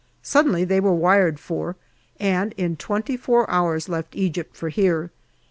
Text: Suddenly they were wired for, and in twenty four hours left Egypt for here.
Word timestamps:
Suddenly 0.23 0.63
they 0.63 0.79
were 0.79 0.95
wired 0.95 1.39
for, 1.39 1.75
and 2.19 2.53
in 2.53 2.75
twenty 2.75 3.15
four 3.15 3.47
hours 3.51 3.87
left 3.87 4.15
Egypt 4.15 4.57
for 4.57 4.69
here. 4.69 5.11